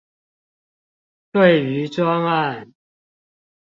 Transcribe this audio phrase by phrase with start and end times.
[1.31, 2.73] 對於專案